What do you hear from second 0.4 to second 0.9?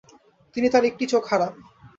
তিনি তার